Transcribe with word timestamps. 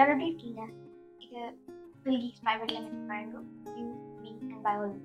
எல்லாரும் 0.00 0.12
எப்படி 0.14 0.28
இருக்கீங்க 0.30 0.62
இது 1.20 1.40
பில்கிஸ் 2.04 2.38
ப்ரைவேட் 2.44 2.70
லிமிடெட் 2.74 3.08
வழங்கும் 3.08 3.48
you 3.78 3.84
me 4.22 4.30
and 4.44 4.62
biology 4.66 5.00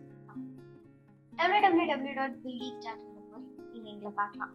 W 1.33 1.59
W 1.65 1.87
W 1.91 2.13
dot 2.13 2.37
Bilkis 2.43 2.79
dot 2.85 3.01
போய் 3.07 3.43
நீங்கள் 3.73 3.91
எங்களை 3.93 4.11
பார்க்கலாம் 4.11 4.53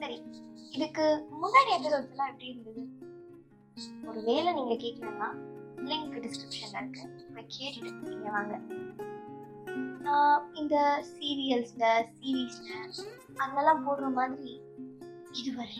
சரி 0.00 0.16
இதுக்கு 0.72 1.04
முன்னாடி 1.42 1.70
எபிசோட்ஸ்லாம் 1.76 2.30
எப்படி 2.32 2.50
இருந்தது? 2.50 2.82
ஒரு 4.08 4.20
வேலை 4.20 4.50
நீங்கள் 4.52 4.82
கேட்கணும்னா 4.84 5.28
லிங்க் 5.88 6.18
டிஸ்கிரிப்ஷனில் 6.26 6.80
இருக்கு. 6.80 7.04
போய் 7.34 7.50
கேட்டுட்டு 7.56 8.12
நீங்கள் 8.12 8.34
வாங்க. 8.36 8.54
நான் 10.00 10.48
இந்த 10.54 10.76
சீரியல்ஸில் 11.12 11.88
சீரீஸில் 12.16 12.76
அதெல்லாம் 13.36 13.84
போடுற 13.88 14.08
மாதிரி 14.12 14.52
இதுவரை. 15.32 15.78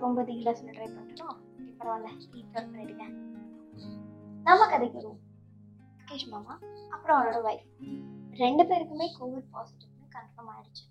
ரொம்ப 0.00 0.22
தீவிர 0.22 0.52
சொல்ல 0.54 0.72
ட்ரை 0.72 0.90
பண்ணுறோம் 0.96 1.38
பரவாயில்ல 1.82 2.10
ஸ்பீக்கர் 2.24 2.70
பண்ணிடுங்க 2.70 3.04
நம்ம 4.46 4.66
கதைக்கு 4.72 4.96
வருவோம். 4.98 5.20
ராகேஷ் 5.98 6.26
மாமா 6.32 6.54
அப்புறம் 6.94 7.16
அவனோட 7.18 7.38
ஒய்ஃப் 7.48 7.68
ரெண்டு 8.42 8.62
பேருக்குமே 8.70 9.06
கோவிட் 9.18 9.48
பாசிட்டிவ்னு 9.54 10.06
கன்ஃபார்ம் 10.16 10.50
ஆயிடுச்சு. 10.54 10.84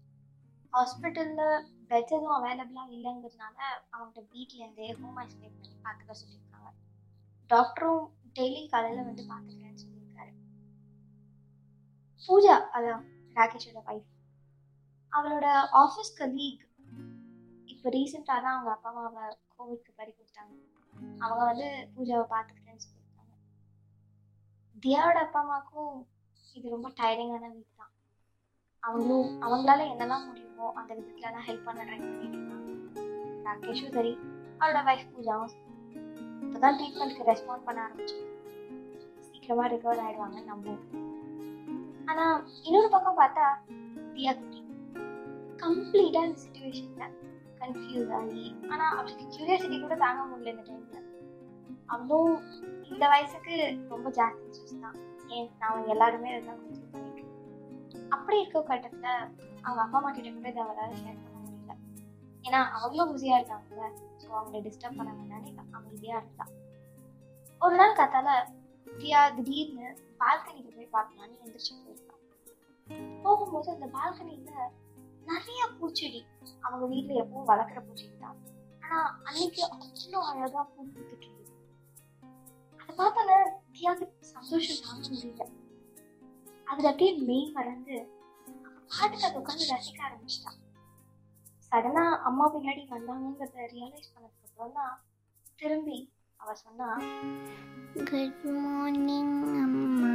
ஹாஸ்பிட்டலில் 0.74 1.66
பெட்ஸ் 1.90 2.16
எதுவும் 2.16 2.36
அவைலபிளாக 2.38 2.96
இல்லைங்கிறதுனால 2.98 3.58
அவங்கள்ட்ட 3.94 4.22
வீட்லேருந்தே 4.34 4.88
ஹோம் 5.02 5.18
ஐசோலேட் 5.24 5.58
பண்ணி 5.58 5.78
பார்த்துக்க 5.86 6.16
சொல்லியிருக்காங்க. 6.22 6.70
டாக்டரும் 7.50 8.06
டெய்லி 8.40 8.62
காலையில் 8.74 9.08
வந்து 9.10 9.24
பார்த்துக்கிறேன்னு 9.32 9.84
சொல்லியிருக்காரு. 9.84 10.34
பூஜா 12.28 12.56
அதான் 12.78 13.04
ராகேஷோட 13.38 13.82
ஒய்ஃப் 13.92 14.10
அவளோட 15.14 15.48
ஆஃபீஸ் 15.84 16.14
கலீக் 16.22 16.62
இப்போ 17.74 17.90
ரீசெண்டாக 17.98 18.40
தான் 18.46 18.56
அவங்க 18.56 18.72
அப்பா 18.76 18.90
அம்மாவை 18.90 19.26
கோவிட்க்கு 19.56 19.92
பறி 20.00 20.12
கொடுத்தாங்க. 20.12 20.54
அவங்க 21.24 21.44
வந்து 21.52 21.68
பூஜாவை 21.94 22.26
பார்த்துக்கிறேன்னு 22.34 22.84
சொல்லியிருக்காங்க. 22.86 23.36
தியாவோட 24.84 25.20
அப்பா 25.26 25.40
அம்மாவுக்கும் 25.44 25.96
இது 26.58 26.76
ரொம்ப 26.76 26.88
டயரிங்கான 27.00 27.50
வீக் 27.56 27.80
தான் 27.82 27.94
அவங்களும் 28.84 29.30
அவங்களால 29.46 29.82
என்னெல்லாம் 29.94 30.28
முடியுமோ 30.28 30.68
அந்த 30.80 30.92
விதத்துலலாம் 30.98 31.48
ஹெல்ப் 31.50 31.68
பண்ண 31.68 31.82
ட்ரை 31.88 32.00
பண்ணிட்டு 32.00 32.38
இருக்காங்க. 32.38 32.70
ராகேஷும் 33.46 33.96
சரி 33.98 34.14
அவரோட 34.60 34.82
வைஃப் 34.90 35.12
பூஜாவும் 35.14 35.54
இப்போதான் 35.54 36.46
இப்போ 36.46 36.60
தான் 36.60 36.78
ட்ரீட்மெண்ட்க்கு 36.80 37.28
ரெஸ்பாண்ட் 37.32 37.68
பண்ண 37.68 37.80
ஆரம்பிச்சு 37.86 38.18
சீக்கிரமாக 39.28 39.68
ரிகவர் 39.74 40.02
ஆயிடுவாங்கன்னு 40.06 40.52
நம்புவோம். 40.54 40.84
ஆனால் 42.10 42.36
இன்னொரு 42.68 42.90
பக்கம் 42.96 43.20
பார்த்தா 43.22 43.46
தியா 44.16 44.34
குட்டி 44.40 44.60
கம்ப்ளீட்டாக 45.64 46.28
இந்த 46.28 46.40
சுச்சுவேஷனில் 46.44 47.16
கன்ஃபியூஸ் 47.62 48.12
ஆகி. 48.20 48.44
ஆனால் 48.72 48.94
அவளுக்கு 48.98 49.26
கியூரியாசிட்டி 49.34 49.78
கூட 49.80 49.96
தாங்க 50.04 50.22
முடியல 50.30 50.54
இந்த 50.54 50.64
டைமில் 50.70 51.08
அவளும் 51.94 52.34
இந்த 52.92 53.06
வயசுக்கு 53.14 53.56
ரொம்ப 53.90 54.08
ஜாஸ்தி 54.18 54.46
ஸ்ட்ரெஸ் 54.50 54.84
தான். 54.86 54.98
ஏன்? 55.36 55.50
நான் 55.62 55.90
எல்லாருமே 55.96 56.30
இருந்தால் 56.34 56.62
கொஞ்சம் 56.62 56.92
பண்ணிட்டு 56.94 57.24
அப்படி 58.16 58.40
இருக்க 58.40 58.62
கட்டத்தில் 58.64 59.12
அவங்க 59.66 59.82
அப்பா 59.84 59.98
அம்மா 60.00 60.12
கிட்ட 60.12 60.30
கூட 60.32 60.50
இதை 60.50 60.62
அவளால் 60.64 60.98
ஷேர் 61.02 61.20
பண்ண 61.24 61.38
முடியல. 61.46 61.74
ஏன்னா 62.46 62.60
அவங்களும் 62.78 63.12
பிஸியாக 63.14 63.40
இருக்காங்கல்ல. 63.40 63.86
ஸோ 64.22 64.28
அவங்கள 64.40 64.62
டிஸ்டர்ப் 64.68 65.00
பண்ண 65.00 65.12
வேண்டாம்னு 65.20 65.68
அமைதியாக 65.80 66.22
இருந்தா. 66.22 66.46
ஒரு 67.62 67.76
நாள் 67.76 67.98
காத்தால 68.00 68.30
பிரியா 68.88 69.20
திடீர்னு 69.38 69.88
பால்கனிக்கு 70.22 70.72
போய் 70.78 70.94
பார்க்கலான்னு 70.96 71.42
எந்திரிச்சு 71.44 71.74
போயிருக்கான் 71.78 72.18
போகும்போது 73.24 73.70
அந்த 73.74 73.88
பால்கனியில் 73.96 74.56
நிறைய 75.28 75.62
பூச்செடி 75.78 76.22
அவங்க 76.64 76.86
வீட்டில் 76.94 77.22
எப்பவும் 77.24 77.50
வளர்க்குற 77.52 77.80
பூச்செடி 77.88 78.16
தான் 78.24 78.38
ஆனால் 78.84 79.10
அன்னைக்கு 79.28 79.62
அவ்வளோ 79.68 80.22
அழகாக 80.30 80.64
பூ 80.70 80.82
பூத்துட்டு 80.88 81.28
இருந்தது. 81.28 81.52
அதை 82.80 82.92
பார்த்தால 83.00 83.30
தியாக்கு 83.76 84.06
சந்தோஷம் 84.32 84.82
தாங்க 84.86 85.04
முடியல. 85.10 85.46
அதில் 86.68 86.90
அப்படியே 86.92 87.12
மெய் 87.28 87.54
மறந்து 87.56 87.96
பாட்டுக்கு 88.92 89.28
அதை 89.28 89.38
உட்காந்து 89.42 89.72
ரசிக்க 89.72 90.00
ஆரம்பிச்சிட்டான். 90.08 90.58
சடனாக 91.68 92.20
அம்மா 92.30 92.46
பின்னாடி 92.56 92.82
வந்தாங்கங்கிறத 92.90 93.68
ரியலைஸ் 93.74 94.12
பண்ணதுக்கு 94.14 94.48
அப்புறம் 94.50 94.76
தான் 94.80 94.96
திரும்பி 95.62 95.98
அவ 96.40 96.54
சொன்னா 96.64 96.90
குட் 98.10 98.44
மார்னிங் 98.58 99.34
அம்மா. 99.64 100.14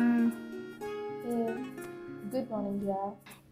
குட் 2.33 2.51
மார்னிங் 2.53 2.83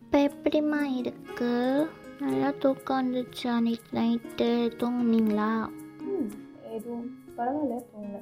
இப்போ 0.03 0.19
எப்படிம்மா 0.29 0.81
இருக்கு? 0.99 1.24
நல்லா 1.41 2.53
தூக்கம் 2.59 2.99
வந்துச்சா 2.99 3.61
நேற்று 3.61 4.01
நைட்டு 4.01 4.49
தூங்குனீங்களா? 4.79 5.69
ம் 6.03 6.31
எதுவும் 6.71 7.19
பரவாயில்ல 7.37 7.83
தூங்கல. 7.91 8.21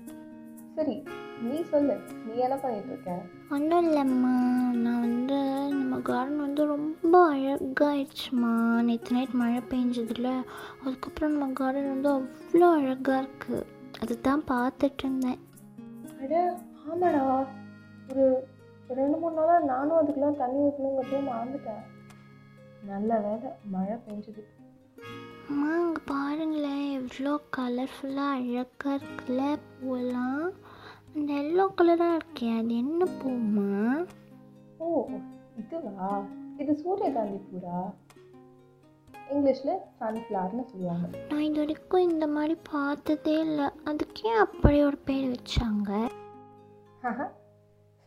சரி 0.74 1.02
நீ 1.42 1.62
சொல்லு 1.62 2.00
நீ 2.26 2.36
என்ன 2.36 2.56
பண்ணிட்டு 2.56 2.86
இருக்க? 2.86 3.22
ஒன்றும் 3.50 3.86
இல்லைம்மா. 3.86 4.32
நான் 4.74 5.00
வந்து 5.00 5.34
நம்ம 5.68 5.98
கார்டன் 5.98 6.36
வந்து 6.36 6.66
ரொம்ப 6.66 7.34
அழகாயிடுச்சுமா. 7.34 8.82
நேற்று 8.82 9.16
நைட் 9.16 9.30
மழை 9.30 9.60
பெஞ்சதில்ல 9.70 10.44
அதுக்கப்புறம் 10.84 11.32
நம்ம 11.32 11.52
கார்டன் 11.52 12.00
வந்து 12.00 12.10
அவ்வளோ 12.10 12.70
அழகாக 12.70 13.22
இருக்குது 13.22 13.66
அதுதான் 14.00 14.42
பார்த்துட்டு 14.48 15.04
இருந்தேன். 15.04 15.38
அட 16.22 16.58
ஆமாடா. 16.92 17.46
ஒரு 18.08 18.46
ரெண்டு 18.88 19.16
மூணு 19.16 19.34
நாளாக 19.34 19.64
நானும் 19.64 19.96
அதுக்கெல்லாம் 19.96 20.36
தண்ணி 20.36 20.60
ஊற்றணுங்கிறதே 20.60 21.32
மறந்துட்டேன். 21.32 22.00
நல்ல 22.90 23.18
வேலை 23.24 23.50
மழை 23.74 23.96
பெஞ்சது. 24.06 24.42
அம்மா 25.50 25.70
அங்கே 25.78 26.00
பாருங்களேன் 26.10 26.84
எவ்வளோ 26.98 27.32
கலர்ஃபுல்லாக 27.56 28.36
அழகாக 28.38 28.94
இருக்குல்ல 28.98 29.42
பூவெல்லாம். 29.72 30.46
அந்த 31.14 31.30
எல்லோ 31.42 31.64
கலராக 31.78 32.18
இருக்கே 32.18 32.48
அது 32.58 32.74
என்ன 32.82 33.06
பூமா 33.20 33.68
ஓ 34.84 34.86
இதுவா? 35.60 36.08
இது 36.62 36.72
சூரியகாந்தி 36.82 37.38
பூரா? 37.48 37.80
இங்கிலீஷில் 39.32 39.74
சன்ஃப்ளவர்னு 39.98 40.64
சொல்லுவாங்க. 40.70 41.06
நான் 41.30 41.46
இது 41.48 41.60
வரைக்கும் 41.62 42.06
இந்த 42.10 42.26
மாதிரி 42.36 42.54
பார்த்ததே 42.70 43.36
இல்லை. 43.46 43.68
அதுக்கே 43.90 44.32
அப்படி 44.44 44.78
ஒரு 44.88 44.98
பேர் 45.08 45.28
வச்சாங்க. 45.34 45.90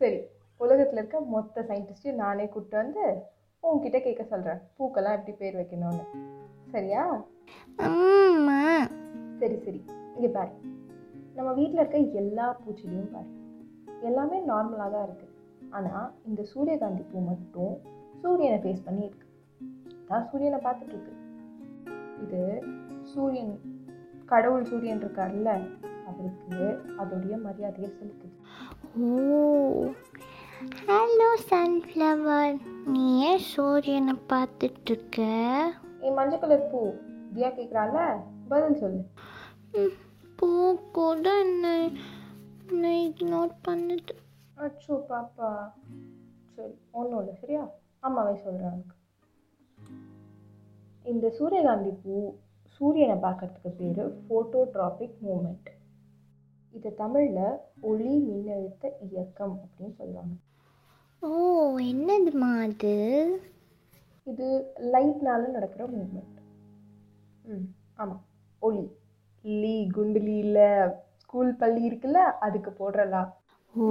சரி 0.02 0.19
உலகத்தில் 0.62 1.00
இருக்க 1.00 1.19
மொத்த 1.34 1.66
சயின்டிஸ்டையும் 1.69 2.22
நானே 2.24 2.46
கூப்பிட்டு 2.53 2.78
வந்து 2.84 3.06
உன்கிட்ட 3.70 3.98
கேட்க 4.06 4.24
சொல்கிறேன் 4.31 4.62
பூக்கெல்லாம் 4.78 5.16
எப்படி 5.18 5.34
பேர் 5.42 5.59
வைக்கணும்னு. 5.59 6.03
சரியா? 6.74 7.03
சரி 9.42 9.58
சரி. 9.66 9.80
இங்கே 10.16 10.30
பாரு. 10.38 10.52
நம்ம 11.38 11.50
வீட்டில் 11.59 11.81
இருக்க 11.81 12.20
எல்லா 12.22 12.46
பூச்செடியும் 12.62 13.14
பாரு. 13.16 13.30
எல்லாமே 14.09 14.38
நார்மலாக 14.52 14.90
தான் 14.94 15.06
இருக்குது 15.08 15.34
ஆனால் 15.78 16.09
இந்த 16.28 16.42
சூரியகாந்தி 16.52 17.03
பூ 17.12 17.20
மட்டும் 17.30 17.74
சூரியனை 18.22 18.59
ஃபேஸ் 18.64 18.86
பண்ணி 18.88 19.03
இருக்கு. 19.08 19.28
தான் 20.09 20.28
சூரியனை 20.30 20.59
பார்த்துட்டு 20.66 20.96
இருக்கு. 20.96 21.14
இது 22.24 22.42
சூரியன் 23.14 23.56
கடவுள் 24.32 24.70
சூரியன் 24.70 25.02
இருக்கார்ல 25.03 25.52
அவருக்கு 26.09 26.62
அதோடைய 27.02 27.36
மரியாதையை 27.47 27.90
செலுத்துது. 27.97 28.36
ஓ 29.02 29.92
ஹலோ 30.88 31.30
சன்ஃப்ளவர் 31.52 32.58
நீ 32.94 33.03
ஏன் 33.28 33.44
சூரியனை 33.51 34.13
பார்த்துட்டு 34.31 34.90
இருக்க 34.91 35.19
என் 36.06 36.13
மஞ்சள் 36.13 36.41
கலர் 36.41 36.68
பூ. 36.72 36.79
தியா 37.35 37.50
கேட்குறால 37.57 37.96
பதில் 38.47 38.79
சொல்லு. 38.81 39.01
பூ 40.40 40.50
கூட 40.91 41.25
என்ன? 41.40 41.66
இக்னோர் 43.07 43.53
பண்ணுது? 43.68 44.16
அச்சோ 44.57 44.96
பாப்பா. 45.09 45.50
சரி 46.55 46.73
ஒன்றும் 46.91 47.20
இல்லை 47.20 47.35
சரியா? 47.41 47.64
அம்மாவே 47.99 48.35
சொல்கிறேன் 48.46 48.73
உனக்கு 48.76 48.93
இந்த 51.05 51.29
சூரியகாந்தி 51.29 51.93
பூ 52.03 52.16
சூரியனை 52.66 53.17
பார்க்கறதுக்கு 53.26 53.72
பேர் 53.79 54.03
ஃபோட்டோட்ராபிக் 54.26 55.17
மூமெண்ட் 55.26 55.70
இது 56.73 56.90
தமிழில் 56.96 57.59
ஒளி 57.82 58.11
மின்னழுத்த 58.29 58.91
இயக்கம் 59.09 59.55
அப்படின்னு 59.64 59.93
சொல்லுவாங்க. 59.99 60.35
ஓ 61.22 61.29
என்னதுமா 61.85 62.50
அது? 62.64 62.94
இது 64.28 64.47
லைட்னால 64.94 65.47
நடக்கிற 65.47 65.84
மூமெண்ட் 65.88 66.40
ம் 67.46 67.66
ஆமாம் 67.96 68.22
ஒளி. 68.62 68.84
லீ 69.46 69.90
குண்டுலி 69.90 70.38
இல்லை 70.38 70.70
ஸ்கூல் 71.16 71.52
பள்ளி 71.56 71.90
இருக்குல்ல 71.90 72.22
அதுக்கு 72.40 72.72
போடுறலா 72.72 73.22
ஓ. 73.73 73.85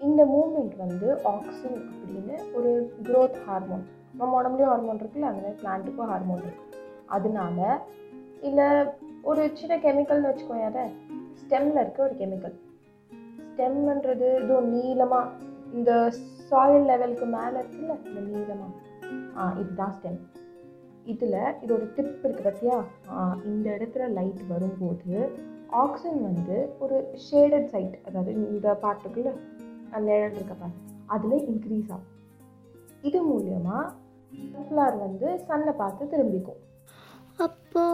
இந்த 0.00 0.22
மூமெண்ட் 0.26 0.76
வந்து 0.76 1.08
ஆக்சின் 1.24 1.80
அப்படின்னு 1.92 2.36
ஒரு 2.54 2.70
growth 3.02 3.36
ஹார்மோன் 3.46 3.84
நம்ம 4.12 4.32
உடம்புலையும் 4.38 4.72
ஹார்மோன் 4.72 4.98
இருக்குல்ல 4.98 5.30
அந்த 5.30 5.40
மாதிரி 5.40 5.60
பிளான்ட்டுக்கும் 5.60 6.10
ஹார்மோன் 6.10 6.42
இருக்கு. 6.42 6.64
அதனால 7.06 7.58
இல்லை 8.42 8.68
ஒரு 9.22 9.42
சின்ன 9.54 9.76
கெமிக்கல்னு 9.78 10.28
வச்சுக்கோங்க 10.28 10.82
ஸ்டெம்மில் 11.40 11.80
இருக்க 11.80 12.02
ஒரு 12.02 12.16
கெமிக்கல் 12.18 12.56
ஸ்டெம்ன்றது 13.48 14.28
இதோ 14.42 14.56
நீளமாக 14.66 15.32
இந்த 15.74 15.90
சாயில் 16.48 16.88
லெவலுக்கு 16.90 17.26
மேலே 17.36 17.56
இருக்குல்ல 17.62 17.94
இந்த 18.08 18.20
நீளமாக 18.28 18.72
ஆ 19.36 19.44
இதுதான் 19.60 19.94
ஸ்டெம் 19.96 20.20
இதில் 21.06 21.38
இதோட 21.64 21.82
டிப் 21.96 22.24
இருக்குது 22.26 22.46
பார்த்தியா 22.46 22.76
இந்த 23.50 23.66
இடத்துல 23.76 24.08
லைட் 24.18 24.42
வரும்போது 24.48 25.16
ஆக்சிஜன் 25.82 26.22
வந்து 26.22 26.56
ஒரு 26.78 26.96
ஷேடட் 27.26 27.70
சைட் 27.74 27.96
அதாவது 28.06 28.32
இந்த 28.54 28.78
பார்ட்டுக்குள்ள 28.84 29.30
அந்த 29.90 30.06
நிழல் 30.10 30.36
இருக்க 30.38 30.54
பாரு 30.54 30.76
அதில் 31.14 31.46
இன்க்ரீஸ் 31.52 31.90
ஆகும். 31.94 32.12
இது 33.02 33.18
மூலியமாக 33.30 33.84
சன்ஃப்ளவர் 34.52 34.96
வந்து 34.98 35.28
சன்னை 35.48 35.72
பார்த்து 35.72 36.08
திரும்பிக்கும். 36.12 36.60
அப்போ 37.38 37.84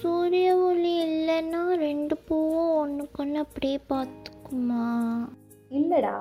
சூரிய 0.00 0.56
ஒளி 0.56 0.92
இல்லைன்னா 1.06 1.62
ரெண்டு 1.86 2.16
பூவும் 2.28 2.72
ஒன்றுக்கு 2.82 3.22
ஒன்று 3.22 3.38
அப்படியே 3.44 3.78
பார்த்துக்குமா? 3.92 4.86
இல்லைடா. 5.70 6.14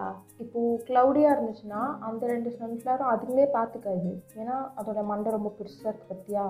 இப்போது 0.44 0.81
க்ளவுடியாக 0.88 1.33
இருந்துச்சுன்னா 1.35 1.81
அந்த 2.07 2.23
ரெண்டு 2.33 2.49
சன்ஃப்ளவரும் 2.59 3.11
அதுங்களே 3.13 3.45
பார்த்துக்காது 3.57 4.11
ஏன்னா 4.41 4.55
அதோட 4.79 5.03
மண்டை 5.11 5.31
ரொம்ப 5.35 5.51
பெருசாக 5.59 5.89
இருக்குது 5.89 6.11
பற்றியா 6.11 6.45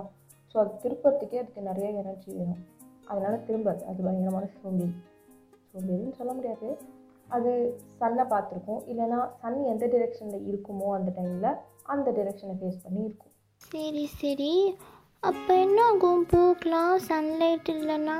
ஸோ 0.51 0.55
அது 0.63 0.71
திருப்பறதுக்கே 0.83 1.41
அதுக்கு 1.41 1.69
நிறைய 1.69 1.87
எனர்ஜி 2.01 2.29
வேணும். 2.37 2.63
அதனால் 3.11 3.43
திரும்பாது 3.47 3.83
அது 3.89 4.05
பயங்கரமான 4.05 4.49
சோம்பேறி 4.53 4.93
சோம்பேறின்னு 5.71 6.17
சொல்ல 6.19 6.31
முடியாது. 6.33 6.69
அது 7.35 7.51
சன்னை 7.99 8.25
பார்த்துருக்கும். 8.33 8.81
இல்லைன்னா 8.91 9.19
சன் 9.41 9.57
எந்த 9.71 9.85
டிரெக்ஷனில் 9.93 10.45
இருக்குமோ 10.49 10.89
அந்த 10.97 11.09
டைமில் 11.17 11.57
அந்த 11.93 12.07
டிரெக்ஷனை 12.17 12.55
ஃபேஸ் 12.59 12.83
பண்ணி 12.85 13.01
இருக்கும். 13.07 13.33
சரி 13.61 14.05
சரி. 14.21 14.53
அப்போ 15.29 15.53
என்ன 15.65 15.79
ஆகும்? 15.91 16.23
பூக்கலாம் 16.31 16.95
சன்லைட் 17.09 17.69
இல்லைன்னா? 17.75 18.17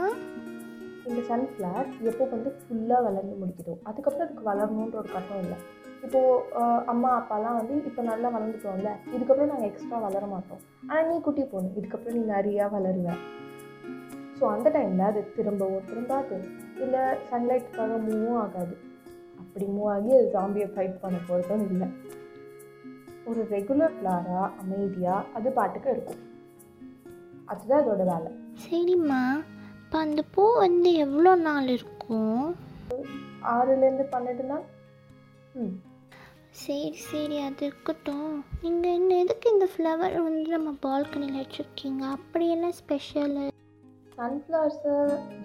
இந்த 1.09 1.21
சன்ஃப்ளவர் 1.29 1.89
எப்போ 2.09 2.23
வந்து 2.35 2.49
ஃபுல்லாக 2.61 3.05
வளர்ந்து 3.07 3.35
முடிக்குதோ 3.41 3.73
அதுக்கப்புறம் 3.89 4.25
அதுக்கு 4.27 4.45
வளரணுன்ற 4.49 4.97
ஒரு 5.01 5.09
கட்டம் 5.15 5.41
இல்லை. 5.43 5.57
இப்போது 6.05 6.63
அம்மா 6.91 7.09
அப்பாலாம் 7.19 7.57
வந்து 7.59 7.75
இப்போ 7.89 8.01
நல்லா 8.09 8.27
வளர்ந்துட்டோம்ல 8.35 8.91
இதுக்கப்புறம் 9.13 9.51
நாங்கள் 9.53 9.69
எக்ஸ்ட்ரா 9.69 9.99
வளர 10.07 10.25
மாட்டோம். 10.33 10.61
ஆனால் 10.89 11.07
நீ 11.11 11.15
குட்டி 11.27 11.43
போகணும் 11.43 11.77
இதுக்கப்புறம் 11.79 12.17
நீ 12.19 12.23
நிறையா 12.35 12.65
வளருவ. 12.75 13.15
ஸோ 14.39 14.43
அந்த 14.55 14.67
டைமில் 14.75 15.07
அது 15.11 15.21
திரும்பவும் 15.37 15.87
திரும்பாது. 15.89 16.37
இல்லை 16.83 17.03
சன்லைட்டுக்காக 17.29 17.95
மூவும் 18.07 18.39
ஆகாது. 18.43 18.75
அப்படி 19.41 19.65
மூவ் 19.75 19.91
ஆகி 19.95 20.11
அது 20.17 20.27
ஜாம்பியை 20.37 20.67
ஃபைட் 20.73 21.01
பண்ண 21.03 21.17
போகிறதும் 21.29 21.65
இல்லை. 21.71 21.87
ஒரு 23.29 23.41
ரெகுலர் 23.55 23.95
ஃப்ளாராக 23.95 24.49
அமைதியாக 24.61 25.27
அது 25.37 25.49
பாட்டுக்கு 25.57 25.89
இருக்கும். 25.95 26.21
அதுதான் 27.53 27.81
அதோட 27.83 28.03
வேலை. 28.13 28.31
சரிம்மா. 28.63 29.21
இப்போ 29.87 29.99
அந்த 30.05 30.21
பூ 30.33 30.43
வந்து 30.63 30.89
எவ்வளோ 31.03 31.31
நாள் 31.43 31.67
இருக்கும்? 31.73 32.41
ஆறுலேருந்து 33.51 34.05
பன்னெண்டு 34.13 34.43
நாள். 34.43 34.65
ம். 35.59 35.75
சரி 36.61 36.89
சரி 37.05 37.37
அது 37.39 37.61
இருக்கட்டும். 37.65 38.33
நீங்கள் 38.63 38.95
என்ன 38.99 39.19
எதுக்கு 39.23 39.47
இந்த 39.53 39.67
ஃப்ளவர் 39.73 40.15
வந்து 40.25 40.49
நம்ம 40.55 40.73
பால்கனியில் 40.85 41.39
வச்சுருக்கீங்க? 41.43 42.03
அப்படி 42.17 42.47
என்ன 42.55 42.71
ஸ்பெஷலு 42.79 43.45
சன்ஃப்ளவர்ஸை 44.17 44.97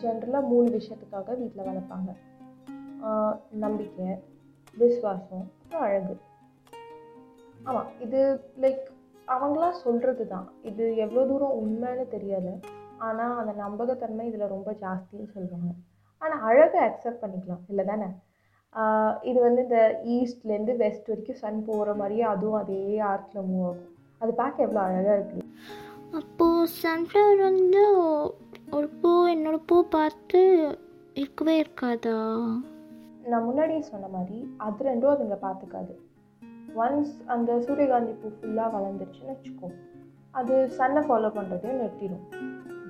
ஜென்ரலாக 0.02 0.42
மூணு 0.48 0.68
விஷயத்துக்காக 0.78 1.38
வீட்டில் 1.42 1.66
வளர்ப்பாங்க. 1.68 2.10
நம்பிக்கை 3.64 4.10
விஸ்வாசம் 4.76 5.46
அப்புறம் 5.60 5.86
அழகு. 5.86 6.16
ஆமாம் 7.64 7.90
இது 8.00 8.20
லைக் 8.64 8.84
அவங்களா 9.28 9.70
சொல்கிறது 9.86 10.26
தான் 10.34 10.48
இது 10.62 10.84
எவ்வளோ 10.96 11.26
தூரம் 11.32 11.58
உண்மைன்னு 11.62 12.06
தெரியல 12.16 12.50
ஆனால் 13.06 13.38
அந்த 13.40 13.52
நம்பகத்தன்மை 13.62 14.24
இதில் 14.30 14.52
ரொம்ப 14.54 14.70
ஜாஸ்தின்னு 14.82 15.28
சொல்லுவாங்க. 15.36 15.70
ஆனால் 16.22 16.42
அழகை 16.48 16.80
அக்செப்ட் 16.88 17.22
பண்ணிக்கலாம் 17.22 17.64
இல்லை 17.70 17.84
தானே? 17.92 18.08
இது 19.30 19.38
வந்து 19.46 19.60
இந்த 19.66 19.80
ஈஸ்ட்லேருந்து 20.16 20.74
வெஸ்ட் 20.82 21.10
வரைக்கும் 21.10 21.40
சன் 21.40 21.64
போகிற 21.68 21.94
மாதிரியே 22.00 22.24
அதுவும் 22.34 22.60
அதே 22.60 22.82
ஆர்க்கில் 23.12 23.48
மூவ் 23.48 23.64
ஆகும். 23.70 23.88
அது 24.22 24.32
பார்க்க 24.42 24.66
எவ்வளோ 24.66 24.82
அழகாக 24.86 25.16
இருக்குது 25.18 25.48
அப்போது 26.20 26.70
சன்ஃப்ளவர் 26.82 27.42
வந்து 27.48 27.82
ஒரு 28.76 28.88
பூ 29.00 29.10
என்னோட 29.34 29.58
பூ 29.68 29.76
பார்த்து 29.96 30.40
இருக்கவே 31.22 31.54
இருக்காதா? 31.62 32.16
நான் 33.30 33.46
முன்னாடியே 33.48 33.82
சொன்ன 33.92 34.08
மாதிரி 34.16 34.38
அது 34.66 34.86
ரெண்டும் 34.88 35.12
அதுங்களை 35.14 35.38
பார்த்துக்காது. 35.46 35.94
ஒன்ஸ் 36.82 37.14
அந்த 37.34 37.58
சூரியகாந்தி 37.66 38.12
பூ 38.20 38.28
ஃபுல்லாக 38.36 38.74
வளர்ந்துருச்சுன்னு 38.76 39.32
வச்சுக்கோ. 39.34 39.68
அது 40.40 40.54
சன்னை 40.78 41.02
ஃபாலோ 41.08 41.30
பண்ணுறதையும் 41.38 41.80
நிறுத்திடும் 41.82 42.26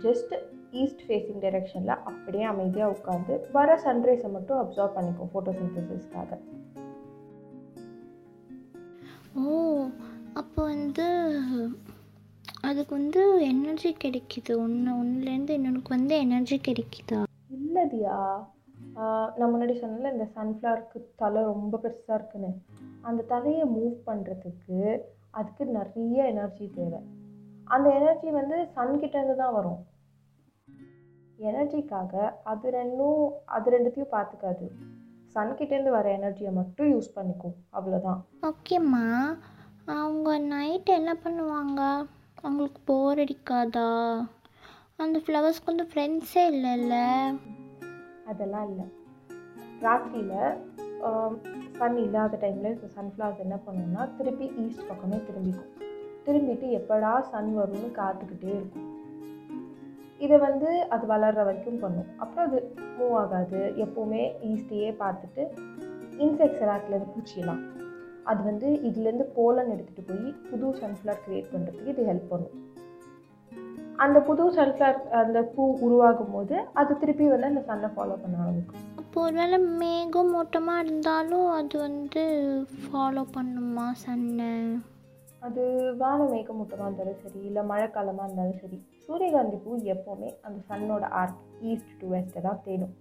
ஜஸ்ட் 0.04 0.34
ஈஸ்ட் 0.70 1.02
ஃபேஸிங் 1.08 1.42
டைரெக்ஷனில் 1.44 1.94
அப்படியே 2.10 2.44
அமைதியாக 2.44 2.94
உட்காந்து 2.96 3.34
வர 3.52 3.76
சன்ரைஸை 3.84 4.30
மட்டும் 4.30 4.60
அப்சர்வ் 4.62 4.96
பண்ணிக்கும் 4.96 5.32
ஃபோட்டோசிந்தசிஸ்க்காக 5.32 6.38
ஓ 9.42 9.42
அப்போ 10.34 10.62
வந்து 10.62 11.06
அதுக்கு 12.60 12.92
வந்து 12.94 13.22
எனர்ஜி 13.42 13.90
கிடைக்குது. 14.04 14.52
ஒன்று 14.64 14.90
ஒன்றுலேருந்து 15.02 15.50
இன்னொன்றுக்கு 15.50 15.94
வந்து 15.96 16.14
எனர்ஜி 16.18 16.60
கிடைக்குதா? 16.68 17.20
இல்லதியா. 17.48 18.16
நான் 19.38 19.50
முன்னாடி 19.54 19.74
சொன்னல 19.82 20.12
இந்த 20.12 20.26
சன்ஃப்ளவருக்கு 20.36 20.98
தலை 21.16 21.42
ரொம்ப 21.42 21.80
பெருசாக 21.82 22.14
இருக்குன்னு. 22.14 22.50
அந்த 23.00 23.22
தலையை 23.22 23.64
மூவ் 23.76 23.94
பண்ணுறதுக்கு 24.06 24.78
அதுக்கு 25.30 25.66
நிறைய 25.78 26.24
எனர்ஜி 26.24 26.70
தேவை. 26.74 27.00
அந்த 27.64 27.88
எனர்ஜி 27.98 28.30
வந்து 28.30 28.56
சன்கிட்டேருந்து 28.76 29.36
தான் 29.36 29.56
வரும். 29.58 29.80
எனர்ஜிக்காக 31.38 32.32
அது 32.44 32.70
ரெண்டும் 32.70 33.28
அது 33.44 33.70
ரெண்டுத்தையும் 33.70 34.14
பார்த்துக்காது. 34.16 34.66
சன்கிட்டேருந்து 35.34 35.90
வர 35.90 36.16
எனர்ஜியை 36.16 36.52
மட்டும் 36.52 36.90
யூஸ் 36.92 37.14
பண்ணிக்கும் 37.16 37.54
அவ்வளோதான். 37.72 38.20
ஓகேம்மா 38.42 39.36
அவங்க 39.84 40.38
நைட் 40.38 40.88
என்ன 40.88 41.16
பண்ணுவாங்க? 41.24 42.06
அவங்களுக்கு 42.42 42.80
போர் 42.84 43.18
அடிக்காதா? 43.18 44.26
அந்த 44.96 45.18
ஃப்ளவர்ஸ்க்கு 45.26 45.64
வந்து 45.64 45.86
ஃப்ரெண்ட்ஸே 45.94 46.44
இல்லைல்ல? 46.54 46.94
அதெல்லாம் 48.26 48.68
இல்லை. 48.70 48.84
ராத்திரியில் 49.80 50.70
சன் 51.78 51.96
இல்லாத 51.96 52.38
டைமில் 52.42 52.74
இப்போ 52.74 53.02
சன்ஃப்ளவர்ஸ் 53.02 53.38
என்ன 53.38 53.58
பண்ணுன்னா 53.66 54.16
திருப்பி 54.16 54.52
ஈஸ்ட் 54.64 54.88
பக்கமே 54.88 55.20
திரும்பிக்கும். 55.26 55.70
திரும்பிட்டு 56.26 56.66
எப்படா 56.80 57.20
சன் 57.20 57.58
வரும்னு 57.58 57.88
காத்துக்கிட்டே 58.00 58.50
இருக்கும். 58.58 58.91
இதை 60.24 60.36
வந்து 60.46 60.70
அது 60.94 61.04
வளர்கிற 61.12 61.44
வரைக்கும் 61.48 61.82
பண்ணும். 61.84 62.08
அப்புறம் 62.22 62.46
அது 62.48 62.58
மூவ் 62.98 63.14
ஆகாது. 63.22 63.60
எப்போவுமே 63.84 64.22
ஈஸ்டையே 64.50 64.90
பார்த்துட்டு 65.02 65.44
இன்செக்ட்ஸ் 66.24 66.62
எல்லாத்துலேருந்து 66.64 67.12
பூச்சியெல்லாம் 67.14 67.62
அது 68.30 68.40
வந்து 68.48 68.68
இதுலேருந்து 68.88 69.26
போலன் 69.36 69.72
எடுத்துகிட்டு 69.74 70.02
போய் 70.10 70.28
புது 70.50 70.66
சன்ஃப்ளவர் 70.82 71.22
க்ரியேட் 71.24 71.52
பண்ணுறதுக்கு 71.52 71.92
இது 71.92 72.02
ஹெல்ப் 72.10 72.28
பண்ணும். 72.32 72.58
அந்த 74.04 74.18
புது 74.28 74.44
சன்ஃப்ளவர் 74.58 75.00
அந்த 75.22 75.38
பூ 75.54 75.64
உருவாகும் 75.86 76.32
போது 76.34 76.56
அது 76.80 76.92
திருப்பி 77.00 77.26
வந்து 77.32 77.50
அந்த 77.52 77.62
சன்னை 77.70 77.90
ஃபாலோ 77.96 78.14
பண்ண 78.22 78.36
ஆரம்பிக்கும். 78.44 78.86
அப்போ 79.02 79.18
ஒருவேளை 79.26 79.58
மேகம் 79.82 80.32
மூட்டமாக 80.34 80.84
இருந்தாலும் 80.84 81.48
அது 81.58 81.76
வந்து 81.86 82.22
ஃபாலோ 82.84 83.24
பண்ணுமா 83.36 83.86
சன்னை 84.04 84.52
அது 85.46 85.62
வான 86.00 86.18
மேகமூட்டமாக 86.32 86.86
இருந்தாலும் 86.86 87.20
சரி 87.22 87.40
இல்லை 87.48 87.62
மழைக்காலமாக 87.70 88.26
இருந்தாலும் 88.26 88.60
சரி 88.62 88.78
சூரியகாந்தி 89.06 89.58
பூ 89.64 89.70
எப்போவுமே 89.94 90.28
அந்த 90.46 90.58
சன்னோட 90.68 91.04
ஆர்க் 91.20 91.40
ஈஸ்ட் 91.70 91.94
டு 92.00 92.06
வெஸ்ட்டை 92.12 92.42
தான் 92.48 92.62
தேடும். 92.66 92.94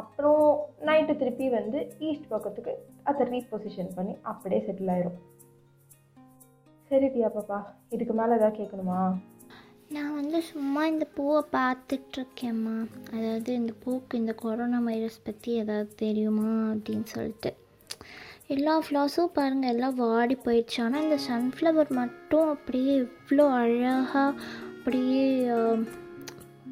அப்புறம் 0.00 0.42
நைட்டு 0.88 1.14
திருப்பி 1.20 1.46
வந்து 1.58 1.78
ஈஸ்ட் 2.08 2.32
பக்கத்துக்கு 2.32 2.72
அதை 3.10 3.24
ரீபொசிஷன் 3.32 3.94
பண்ணி 3.96 4.14
அப்படியே 4.30 4.60
செட்டில் 4.66 4.92
ஆயிரும். 4.94 5.18
சரி 6.90 7.08
டியா 7.14 7.28
பாப்பா 7.36 7.58
இதுக்கு 7.94 8.14
மேலே 8.20 8.36
ஏதாவது 8.38 8.58
கேட்கணுமா? 8.60 9.00
நான் 9.94 10.16
வந்து 10.20 10.38
சும்மா 10.50 10.82
இந்த 10.92 11.06
பூவை 11.16 11.40
பார்த்துட்ருக்கேம்மா. 11.56 12.76
அதாவது 13.14 13.50
இந்த 13.60 13.72
பூக்கு 13.82 14.18
இந்த 14.22 14.32
கொரோனா 14.42 14.78
வைரஸ் 14.90 15.24
பற்றி 15.26 15.50
ஏதாவது 15.62 15.90
தெரியுமா 16.04 16.50
அப்படின்னு 16.72 17.08
சொல்லிட்டு. 17.14 17.52
எல்லா 18.54 18.72
ஃப்ளவர்ஸும் 18.84 19.34
பாருங்கள் 19.36 19.72
எல்லாம் 19.74 19.98
வாடி 20.04 20.36
போயிடுச்சு. 20.46 20.78
ஆனால் 20.84 21.04
இந்த 21.06 21.18
சன்ஃப்ளவர் 21.28 21.90
மட்டும் 22.00 22.48
அப்படியே 22.54 22.94
இவ்வளோ 23.04 23.46
அழகாக 23.60 24.24
அப்படியே 24.86 25.28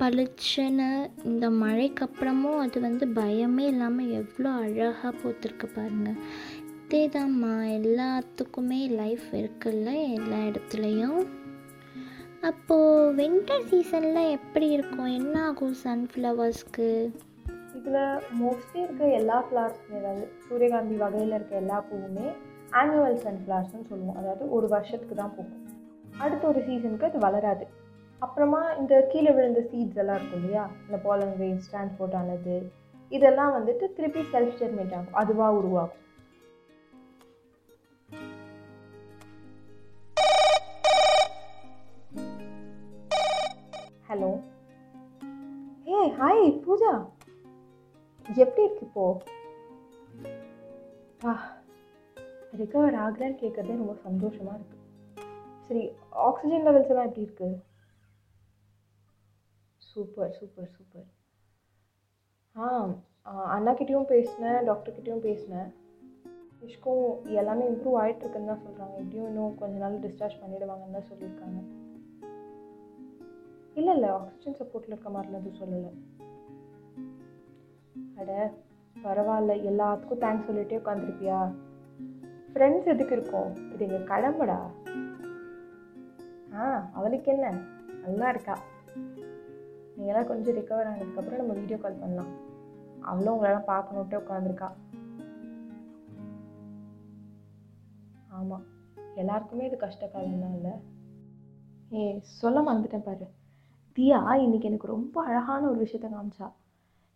பளிச்சுன்னு 0.01 0.89
இந்த 1.25 1.47
மழைக்கு 1.61 2.03
அப்புறமும் 2.07 2.59
அது 2.63 2.79
வந்து 2.81 3.05
பயமே 3.19 3.65
இல்லாமல் 3.73 4.11
எவ்வளோ 4.19 4.51
அழகாக 4.65 5.13
போத்திருக்கு 5.21 5.67
பாருங்கள் 5.77 6.19
இதேதாம்மா 6.83 7.53
எல்லாத்துக்குமே 7.79 8.81
லைஃப் 9.01 9.27
இருக்குல்ல 9.33 9.89
எல்லா 10.19 10.41
இடத்துலையும். 10.49 11.21
அப்போது 12.41 13.15
வின்டர் 13.21 13.67
சீசனில் 13.71 14.33
எப்படி 14.37 14.69
இருக்கும்? 14.69 15.11
என்ன 15.19 15.35
ஆகும் 15.49 15.77
சன்ஃப்ளவர்ஸ்க்கு 15.85 16.89
இதில் 17.75 18.03
மோஸ்ட்லி 18.41 18.81
இருக்க 18.83 19.05
எல்லா 19.21 19.39
ஃப்ளவர்ஸுமே 19.45 19.99
அதாவது 20.01 20.27
சூரியகாந்தி 20.49 20.99
வகையில் 21.05 21.37
இருக்க 21.39 21.57
எல்லா 21.57 21.79
பூவுமே 21.91 22.27
ஆனுவல் 22.83 23.23
சன்ஃப்ளவர்ஸ்னு 23.27 23.89
சொல்லுவோம். 23.93 24.17
அதாவது 24.17 24.51
ஒரு 24.51 24.69
வருஷத்துக்கு 24.69 25.15
தான் 25.15 25.37
போகும் 25.37 25.63
அடுத்த 26.19 26.47
ஒரு 26.47 26.63
சீசனுக்கு 26.67 27.07
அது 27.07 27.19
வளராது. 27.19 27.67
அப்புறமா 28.25 28.61
இந்த 28.81 28.95
கீழே 29.13 29.31
விழுந்த 29.37 29.61
சீட்ஸ் 29.71 29.99
எல்லாம் 30.01 30.19
இருக்கும் 30.19 30.41
இல்லையா? 30.41 30.65
இந்த 30.87 30.97
பாலன் 31.07 31.35
வேவ்ஸ் 31.41 31.71
டிரான்ஸ்போர்ட் 31.71 32.15
ஆனது. 32.21 32.57
இதெல்லாம் 33.17 33.55
வந்துட்டு 33.57 33.87
திருப்பி 33.97 34.23
செல்ஃப் 34.33 34.61
ஜெர்மேட் 34.61 34.95
ஆகும். 34.99 35.19
அதுவாக 35.23 35.57
உருவாகும். 35.61 35.99
ஹலோ 44.11 44.31
ஏ 45.95 45.99
ஹாய் 46.21 46.45
பூஜா. 46.67 46.93
எப்படி 48.45 48.65
இருக்கு 48.67 48.87
இப்போ? 48.89 49.05
ஆ 51.27 51.33
ரிகவர் 52.61 52.97
ஆகலான்னு 53.05 53.41
கேட்குறதே 53.43 53.75
ரொம்ப 53.83 53.95
சந்தோஷமாக 54.07 54.57
இருக்குது 54.59 54.81
சரி 55.67 55.85
ஆக்சிஜன் 56.29 56.67
லெவல்ஸ் 56.69 56.91
எல்லாம் 56.93 57.09
எப்படி 57.11 57.27
இருக்குது 57.27 57.55
சூப்பர் 59.93 60.35
சூப்பர் 60.39 60.73
சூப்பர் 60.77 61.09
ஆ 62.57 62.67
அண்ணாக்கிட்டேயும் 63.57 64.11
பேசினேன் 64.13 64.61
டாக்டர்கிட்டயும் 64.69 65.25
பேசினேன். 65.27 65.69
இஷ்கும் 66.67 67.07
எல்லாமே 67.39 67.65
இம்ப்ரூவ் 67.69 68.01
ஆகிட்டுருக்குன்னு 68.01 68.51
தான் 68.51 68.65
சொல்கிறாங்க 68.65 68.95
எப்படியும் 69.03 69.29
இன்னும் 69.29 69.55
கொஞ்ச 69.61 69.75
நாள் 69.83 70.03
டிஸ்சார்ஜ் 70.05 70.41
பண்ணிடுவாங்கன்னு 70.43 70.97
தான் 70.99 71.09
சொல்லியிருக்காங்க. 71.11 71.61
இல்லை 73.75 73.95
இல்லை 73.95 74.09
ஆக்சிஜன் 74.09 74.59
சப்போர்ட்டில் 74.61 74.93
இருக்க 74.93 75.11
மாதிரிலாம் 75.11 75.43
எதுவும் 75.43 75.61
சொல்லலை. 75.61 75.93
அட 78.21 78.33
பரவாயில்ல 79.05 79.53
எல்லாத்துக்கும் 79.71 80.23
தேங்க்ஸ் 80.25 80.49
சொல்லிகிட்டே 80.49 80.81
உட்காந்துருப்பியா 80.83 81.39
ஃப்ரெண்ட்ஸ் 82.53 82.91
எதுக்கு 82.95 83.17
இருக்கோம்? 83.19 83.51
இது 83.73 83.83
எங்கள் 83.89 84.11
கடம்படா 84.13 84.59
ஆ 86.55 86.65
அவளுக்கு 86.93 87.33
என்ன? 87.33 87.51
நல்லா 88.05 88.29
இருக்கா? 88.35 88.55
நீங்களாம் 89.97 90.31
கொஞ்சம் 90.31 90.57
ரிகவர் 90.59 90.89
ஆனதுக்கப்புறம் 90.91 91.41
நம்ம 91.41 91.55
வீடியோ 91.61 91.79
கால் 91.83 92.01
பண்ணலாம். 92.03 92.33
அவளும் 93.11 93.35
உங்களெல்லாம் 93.35 93.71
பார்க்கணுன்ட்டு 93.73 94.21
உட்காந்துருக்கா 94.23 94.71
ஆமாம் 98.39 98.65
எல்லாருக்குமே 99.21 99.65
இது 99.69 99.77
கஷ்டகாலம் 99.85 100.43
தான் 100.45 100.57
இல்லை 100.59 100.75
ஏ 101.97 102.03
சொல்ல 102.41 102.59
மறந்துட்டேன் 102.67 103.07
பாரு. 103.07 103.27
தியா 103.97 104.19
இன்னைக்கு 104.45 104.69
எனக்கு 104.69 104.93
ரொம்ப 104.93 105.17
அழகான 105.29 105.63
ஒரு 105.71 105.79
விஷயத்த 105.85 106.09
காமிச்சா. 106.13 106.47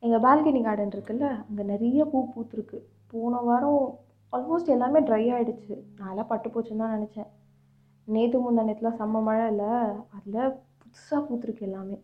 எங்கள் 0.03 0.23
பால்கனி 0.25 0.61
கார்டன் 0.67 0.93
இருக்குல்ல 0.97 1.29
அங்கே 1.47 1.65
நிறைய 1.71 2.05
பூ 2.11 2.19
பூத்துருக்கு. 2.33 2.79
போன 3.13 3.41
வாரம் 3.49 3.85
ஆல்மோஸ்ட் 4.33 4.75
எல்லாமே 4.75 5.01
ட்ரை 5.09 5.25
ஆகிடுச்சு 5.35 5.75
நான்லாம் 6.01 6.31
பட்டு 6.33 6.49
போச்சுன்னு 6.55 6.83
தான் 6.83 6.95
நினச்சேன். 6.97 7.31
நேற்று 8.09 8.39
முந்தா 8.43 8.65
நேற்றுலாம் 8.69 8.99
செம்ம 9.01 9.23
மழை 9.29 9.47
இல்லை? 9.53 9.71
அதில் 10.17 10.59
புதுசாக 10.81 11.21
பூத்துருக்கு 11.29 11.67
எல்லாமே. 11.69 11.97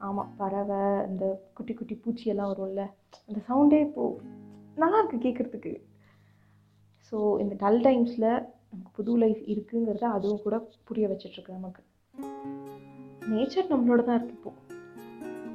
ஆமாம் 0.00 0.34
பறவை 0.36 0.80
இந்த 1.06 1.24
குட்டி 1.54 1.72
குட்டி 1.74 1.94
பூச்சியெல்லாம் 1.94 2.50
வரும்ல 2.52 2.82
அந்த 3.28 3.38
சவுண்டே 3.48 3.80
இப்போது 3.80 4.20
நல்லாயிருக்கு 4.76 5.18
கேட்குறதுக்கு 5.18 5.72
ஸோ 7.12 7.16
இந்த 7.40 7.54
டல் 7.60 7.80
டைம்ஸில் 7.82 8.28
நமக்கு 8.70 8.90
புது 8.96 9.12
லைஃப் 9.16 9.42
இருக்குங்கிறத 9.52 10.06
அதுவும் 10.08 10.42
கூட 10.42 10.56
புரிய 10.84 11.08
வச்சிட்ருக்கு 11.08 11.56
நமக்கு. 11.58 11.82
நேச்சர் 13.28 13.70
நம்மளோட 13.70 14.02
தான் 14.04 14.18
இருக்கு 14.18 14.36
இப்போ. 14.38 14.50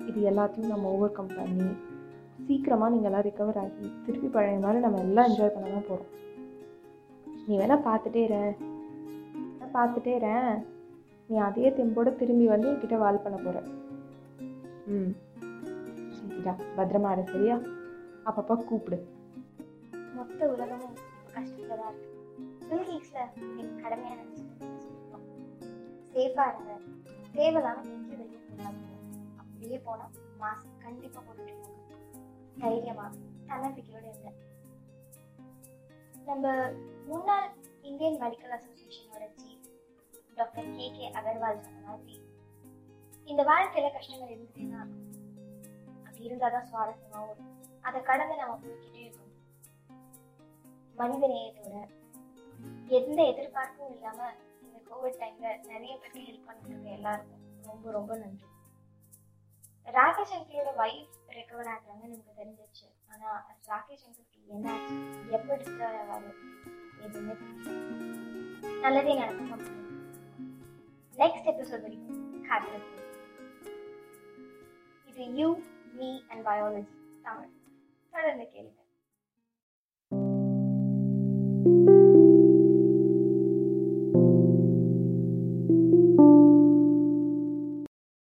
இது 0.10 0.20
எல்லாத்தையும் 0.32 0.74
நம்ம 0.74 0.90
ஓவர் 0.90 1.12
கம் 1.12 1.36
பண்ணி 1.36 1.68
சீக்கிரமாக 2.48 2.92
நீங்கள் 2.94 3.10
எல்லாம் 3.10 3.26
ரிகவர் 3.28 3.60
ஆகி 3.62 3.88
திருப்பி 4.06 4.28
பழைய 4.28 4.60
மாதிரி 4.60 4.80
நம்ம 4.80 5.02
எல்லாம் 5.04 5.30
என்ஜாய் 5.30 5.54
பண்ண 5.56 5.70
தான் 5.70 5.88
போகிறோம் 5.88 6.12
நீ 7.46 7.54
வேணால் 7.58 7.86
பார்த்துட்டே 7.88 8.24
இரு. 8.28 8.42
பார்த்துட்டே 9.74 10.14
இரு 10.16 10.36
நீ 11.30 11.38
அதே 11.40 11.70
தெம்போடு 11.78 12.12
திரும்பி 12.16 12.48
வந்து 12.48 12.70
என்கிட்ட 12.72 12.98
வால் 12.98 13.24
பண்ண 13.24 13.38
போகிற 13.38 13.60
ம். 14.88 15.14
சரிடா 16.18 16.54
பத்திரமா 16.78 17.12
இரு 17.12 17.32
சரியா? 17.32 17.56
அப்பப்போ 18.26 18.64
கூப்பிடு. 18.64 18.98
மொத்த 20.16 20.48
உலகமும் 20.48 20.98
கஷ்டத்தில் 21.34 21.80
தான் 21.82 21.94
இருக்கு. 21.94 22.10
பில்கீக்ஸில் 22.70 23.30
கேக்ஸில் 23.56 23.82
கடமையாக 23.82 24.22
கடமையான 24.22 25.22
சேஃபாக 26.14 26.54
இருங்க. 26.54 26.74
தேவையில்லாமல் 27.32 27.86
எங்கேயும் 27.86 28.20
வெளியே 28.20 28.40
போகாதீங்க. 28.50 28.92
அப்படியே 29.38 29.78
போனால் 29.78 30.12
மாஸ்க் 30.40 30.84
கண்டிப்பாக 30.84 31.26
போட்டுட்டு 31.28 31.72
தைரியமாக 32.60 33.16
தன்னம்பிக்கையோடு 33.48 34.08
இருங்க. 34.08 34.32
நம்ம 36.26 36.72
முன்னாள் 37.06 37.50
Indian 37.82 38.22
medical 38.22 38.56
அசோசியேஷனோட 38.58 39.30
chief 39.36 39.66
doctor 40.36 40.76
K 40.76 40.92
K 40.92 41.12
Agarwal 41.12 41.60
சொன்ன 41.60 41.82
மாதிரி 41.88 42.33
இந்த 43.28 43.42
வாழ்க்கையில 43.50 43.90
கஷ்டங்கள் 43.96 44.32
இருந்துட்டே 44.34 44.66
தான் 44.72 44.88
இருக்கும் 44.88 45.10
அப்படி 46.06 46.26
இருந்தால் 46.28 46.56
தான் 46.56 46.70
சுவாரஸ்யமாகவும் 46.72 47.30
இருக்கும். 47.30 47.50
அதை 47.88 48.00
கடந்து 48.10 48.36
நம்ம 48.42 48.56
போய்கிட்டே 48.64 49.02
இருக்கணும். 49.06 49.30
மனித 50.96 51.28
நேயத்தோட 51.34 51.78
எந்த 53.00 53.20
எதிர்பார்ப்பும் 53.32 53.94
இல்லாம 53.96 54.20
இந்த 54.66 54.80
கோவிட் 54.90 55.22
டைம்ல 55.22 55.48
நிறைய 55.72 55.94
பேருக்கு 56.00 56.28
ஹெல்ப் 56.30 56.48
பண்ணிட்டு 56.50 56.92
எல்லாருக்கும் 56.98 57.40
ரொம்ப 57.70 57.92
ரொம்ப 57.92 58.14
நன்றி. 58.24 58.48
ராகேஷ் 59.88 60.34
சங்கரோட 60.34 60.72
வைஃப் 60.82 61.16
ரெக்கவர் 61.38 61.70
ஆகுறாங்க 61.72 62.04
நமக்கு 62.08 62.38
தெரிஞ்சிச்சு 62.40 62.86
ஆனா 63.12 63.30
ராகேஷ் 63.70 64.04
சங்கருக்கு 64.06 64.40
என்ன 64.50 64.76
எப்போ 65.38 65.56
டிஸ்டர் 65.62 65.98
ஆகாது 66.02 66.30
எதுவுமே 67.06 67.36
நல்லதே 68.86 69.14
நடக்கும் 69.22 69.66
நெக்ஸ்ட் 71.18 71.50
எபிசோட் 71.54 71.86
வரைக்கும் 71.88 72.22
ஹாப்பி 72.50 72.72
இது 75.16 75.26
you 75.40 75.50
me 75.94 76.10
and 76.28 76.44
biology 76.46 76.94
Tamil 77.26 77.52
தொடர்ந்து 78.14 78.46
கேளுங்க 78.54 78.83